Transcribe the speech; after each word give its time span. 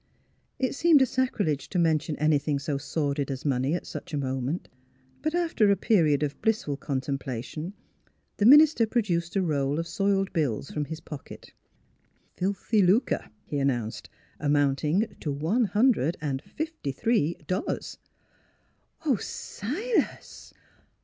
It 0.57 0.73
seemed 0.73 1.03
a 1.03 1.05
sacrilege 1.05 1.69
to 1.69 1.77
mention 1.77 2.15
anything 2.15 2.57
so 2.57 2.79
sordid 2.79 3.29
as 3.29 3.45
money 3.45 3.75
at 3.75 3.85
such 3.85 4.15
a 4.15 4.17
moment, 4.17 4.67
but 5.21 5.35
after 5.35 5.69
a 5.69 5.75
period 5.75 6.23
of 6.23 6.41
blissful 6.41 6.75
contemplation 6.75 7.73
the 8.37 8.47
minister 8.47 8.87
pro 8.87 9.03
duced 9.03 9.35
a 9.35 9.43
roll 9.43 9.77
of 9.77 9.87
soiled 9.87 10.33
bills 10.33 10.71
from 10.71 10.85
his 10.85 11.01
pocket." 11.01 11.53
Filthy 12.35 12.81
lucre," 12.81 13.29
he 13.45 13.59
announced," 13.59 14.09
amounting 14.39 15.05
to 15.19 15.31
one 15.31 15.65
hundred 15.65 16.17
and 16.19 16.41
fifty 16.41 16.91
three 16.91 17.35
dollars." 17.45 17.99
"Why, 19.01 19.17
Silas!" 19.17 20.51